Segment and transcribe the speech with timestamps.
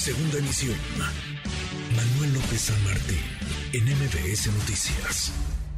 [0.00, 0.78] Segunda emisión.
[1.94, 3.18] Manuel López San Martín,
[3.74, 5.30] en MBS Noticias.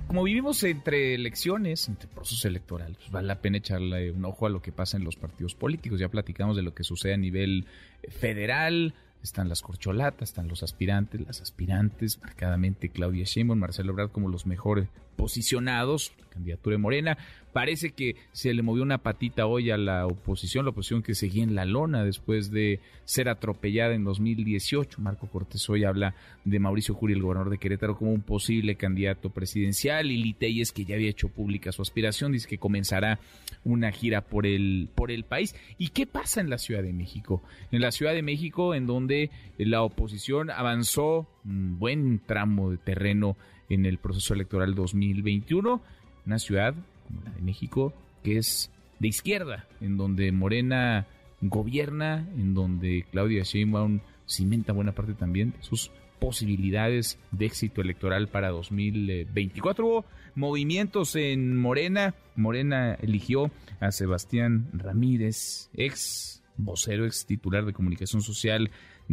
[0.07, 4.51] Como vivimos entre elecciones, entre procesos electorales, pues vale la pena echarle un ojo a
[4.51, 5.99] lo que pasa en los partidos políticos.
[5.99, 7.67] Ya platicamos de lo que sucede a nivel
[8.11, 14.29] federal, están las corcholatas, están los aspirantes, las aspirantes, marcadamente Claudia Sheinbaum, Marcelo Ebrard como
[14.29, 17.19] los mejores posicionados, candidatura de Morena.
[17.53, 21.45] Parece que se le movió una patita hoy a la oposición, la oposición que seguía
[21.45, 25.01] en la lona después de ser atropellada en 2018.
[25.03, 26.15] Marco Cortés hoy habla
[26.47, 30.11] de Mauricio Juri, el gobernador de Querétaro, como un posible candidato presidencial.
[30.11, 33.21] Y Liteyes, que ya había hecho pública su aspiración, dice que comenzará
[33.65, 35.55] una gira por el, por el país.
[35.77, 37.43] ¿Y qué pasa en la Ciudad de México?
[37.71, 39.12] En la Ciudad de México, en donde
[39.59, 43.37] la oposición avanzó un buen tramo de terreno
[43.69, 45.81] en el proceso electoral 2021,
[46.27, 46.75] una ciudad
[47.07, 51.07] como la de México que es de izquierda, en donde Morena
[51.41, 55.91] gobierna, en donde Claudia Sheinbaum cimenta buena parte también sus
[56.21, 59.85] posibilidades de éxito electoral para 2024.
[59.85, 60.05] Hubo
[60.37, 62.15] movimientos en Morena.
[62.37, 68.71] Morena eligió a Sebastián Ramírez, ex vocero, ex titular de comunicación social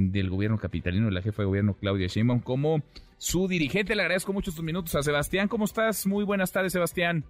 [0.07, 2.81] del gobierno capitalino, de la jefa de gobierno Claudia Sheinbaum, como
[3.17, 3.95] su dirigente.
[3.95, 5.47] Le agradezco mucho estos minutos a Sebastián.
[5.47, 6.07] ¿Cómo estás?
[6.07, 7.25] Muy buenas tardes, Sebastián.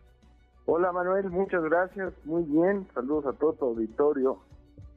[0.66, 2.14] Hola Manuel, muchas gracias.
[2.26, 2.88] Muy bien.
[2.94, 4.38] Saludos a todo tu auditorio.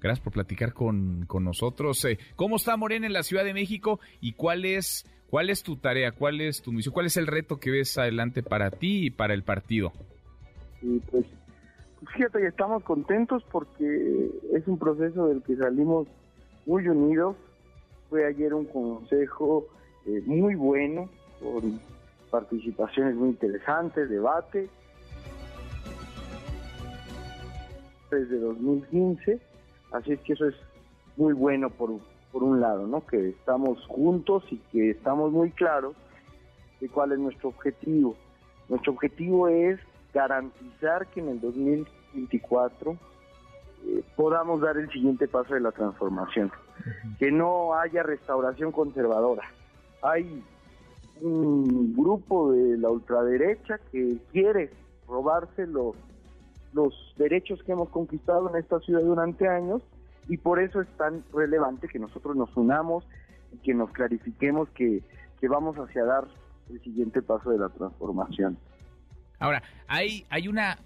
[0.00, 2.04] Gracias por platicar con, con nosotros.
[2.04, 5.76] Eh, ¿Cómo está Morena en la Ciudad de México y cuál es, cuál es tu
[5.76, 9.10] tarea, cuál es tu misión, cuál es el reto que ves adelante para ti y
[9.10, 9.92] para el partido?
[10.82, 11.24] Y pues,
[12.00, 16.08] pues fíjate que estamos contentos porque es un proceso del que salimos
[16.66, 17.36] muy unidos.
[18.12, 19.68] Fue ayer un consejo
[20.04, 21.08] eh, muy bueno,
[21.40, 21.80] con
[22.30, 24.68] participaciones muy interesantes, debate.
[28.10, 29.40] Desde 2015,
[29.92, 30.54] así es que eso es
[31.16, 33.06] muy bueno por, por un lado, ¿no?
[33.06, 35.96] Que estamos juntos y que estamos muy claros
[36.82, 38.14] de cuál es nuestro objetivo.
[38.68, 39.80] Nuestro objetivo es
[40.12, 42.96] garantizar que en el 2024 eh,
[44.16, 46.50] podamos dar el siguiente paso de la transformación,
[47.18, 49.44] que no haya restauración conservadora,
[50.02, 50.42] hay
[51.20, 54.70] un grupo de la ultraderecha que quiere
[55.06, 55.94] robarse los,
[56.72, 59.82] los derechos que hemos conquistado en esta ciudad durante años
[60.28, 63.04] y por eso es tan relevante que nosotros nos unamos
[63.52, 65.02] y que nos clarifiquemos que,
[65.40, 66.26] que vamos hacia dar
[66.70, 68.56] el siguiente paso de la transformación.
[69.38, 70.78] Ahora, hay, hay una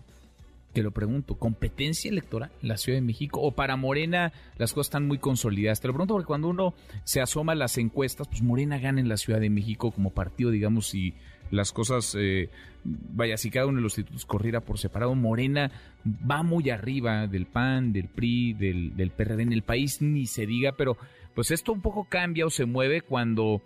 [0.76, 4.88] te lo pregunto, competencia electoral en la Ciudad de México o para Morena las cosas
[4.88, 5.80] están muy consolidadas.
[5.80, 9.08] Te lo pregunto porque cuando uno se asoma a las encuestas, pues Morena gana en
[9.08, 11.14] la Ciudad de México como partido, digamos, si
[11.50, 12.50] las cosas, eh,
[12.84, 15.70] vaya, si cada uno de los institutos corriera por separado, Morena
[16.30, 20.44] va muy arriba del PAN, del PRI, del, del PRD en el país, ni se
[20.44, 20.98] diga, pero
[21.34, 23.62] pues esto un poco cambia o se mueve cuando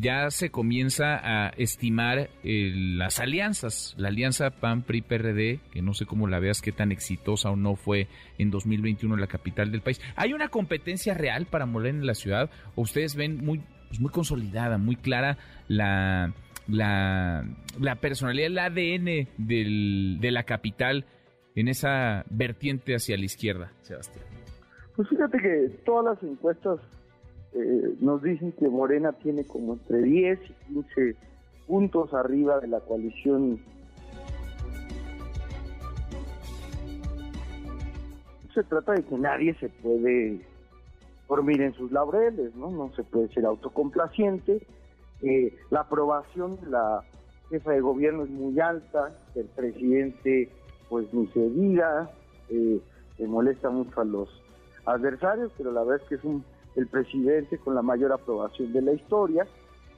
[0.00, 3.94] ya se comienza a estimar eh, las alianzas.
[3.96, 8.08] La alianza PAN-PRI-PRD, que no sé cómo la veas, qué tan exitosa o no fue
[8.38, 10.00] en 2021 en la capital del país.
[10.16, 12.50] ¿Hay una competencia real para Morena en la ciudad?
[12.74, 15.38] ¿O ustedes ven muy, pues muy consolidada, muy clara
[15.68, 16.32] la,
[16.68, 17.44] la,
[17.78, 21.06] la personalidad, el ADN del, de la capital
[21.54, 24.24] en esa vertiente hacia la izquierda, Sebastián?
[24.96, 26.78] Pues fíjate que todas las encuestas
[27.54, 31.16] eh, nos dicen que Morena tiene como entre 10 y 15
[31.66, 33.60] puntos arriba de la coalición.
[38.52, 40.40] Se trata de que nadie se puede
[41.28, 42.70] dormir en sus laureles, ¿no?
[42.70, 44.66] No se puede ser autocomplaciente.
[45.22, 47.04] Eh, la aprobación de la
[47.50, 50.50] jefa de gobierno es muy alta, el presidente
[50.88, 52.10] pues ni se diga,
[52.50, 52.80] eh,
[53.18, 54.28] le molesta mucho a los
[54.86, 56.44] adversarios, pero la verdad es que es un
[56.76, 59.46] el presidente con la mayor aprobación de la historia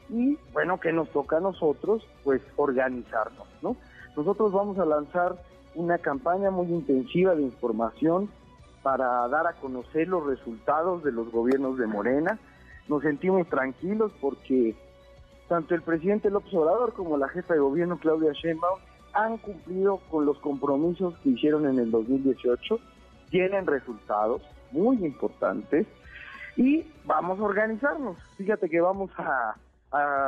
[0.09, 3.77] y bueno, que nos toca a nosotros pues organizarnos, ¿no?
[4.17, 5.37] Nosotros vamos a lanzar
[5.75, 8.31] una campaña muy intensiva de información
[8.83, 12.39] para dar a conocer los resultados de los gobiernos de Morena.
[12.89, 14.77] Nos sentimos tranquilos porque
[15.49, 18.79] tanto el presidente López Obrador como la jefa de gobierno Claudia Sheinbaum
[19.13, 22.79] han cumplido con los compromisos que hicieron en el 2018,
[23.31, 25.87] tienen resultados muy importantes
[26.57, 28.17] y vamos a organizarnos.
[28.37, 29.55] Fíjate que vamos a,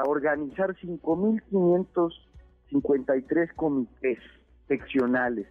[0.06, 4.18] organizar 5.553 comités
[4.66, 5.46] seccionales,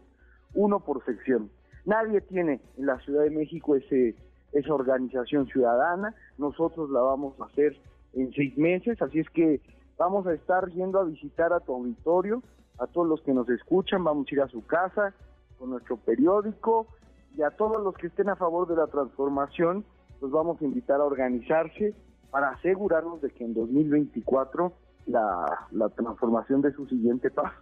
[0.55, 1.51] uno por sección.
[1.85, 4.15] Nadie tiene en la Ciudad de México ese,
[4.53, 7.77] esa organización ciudadana, nosotros la vamos a hacer
[8.13, 9.61] en seis meses, así es que
[9.97, 12.41] vamos a estar yendo a visitar a tu auditorio,
[12.79, 15.13] a todos los que nos escuchan, vamos a ir a su casa
[15.59, 16.87] con nuestro periódico
[17.35, 19.85] y a todos los que estén a favor de la transformación
[20.21, 21.93] los vamos a invitar a organizarse
[22.31, 24.73] para asegurarnos de que en 2024
[25.07, 27.55] la, la transformación de su siguiente paso.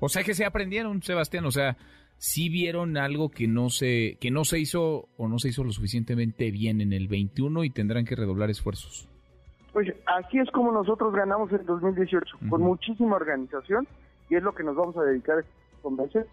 [0.00, 1.76] O sea que se aprendieron, Sebastián, o sea,
[2.18, 5.72] sí vieron algo que no se que no se hizo o no se hizo lo
[5.72, 9.08] suficientemente bien en el 21 y tendrán que redoblar esfuerzos.
[9.72, 13.86] Pues así es como nosotros ganamos en 2018, con muchísima organización
[14.28, 15.44] y es lo que nos vamos a dedicar
[15.82, 16.26] con veces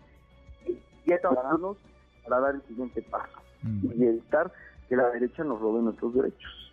[1.06, 1.78] y a trabajarnos
[2.24, 4.52] para dar el siguiente paso y evitar
[4.88, 6.66] que la derecha nos robe nuestros derechos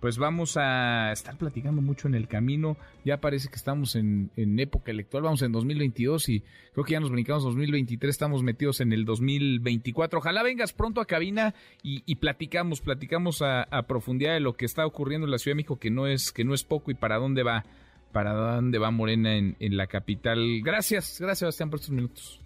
[0.00, 2.76] pues vamos a estar platicando mucho en el camino.
[3.04, 7.10] Ya parece que estamos en, época electoral, vamos en 2022 y creo que ya nos
[7.10, 10.20] brincamos 2023, estamos metidos en el 2024.
[10.20, 15.26] Ojalá vengas pronto a cabina y, platicamos, platicamos a, profundidad de lo que está ocurriendo
[15.26, 17.42] en la Ciudad de México, que no es, que no es poco y para dónde
[17.42, 17.64] va,
[18.12, 20.60] para dónde va Morena en, la capital.
[20.62, 22.40] Gracias, gracias Sebastián por estos minutos.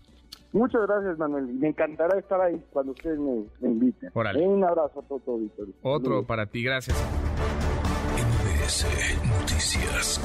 [0.52, 1.46] Muchas gracias, Manuel.
[1.46, 4.10] Me encantará estar ahí cuando ustedes me, inviten.
[4.14, 5.68] Un abrazo a todos, Víctor.
[5.82, 6.96] Otro para ti, gracias.
[9.40, 10.20] Noticias.